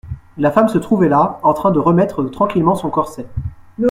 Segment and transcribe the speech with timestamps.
[0.39, 3.27] La femme se trouvait là, en train de remettre tranquillement son corset.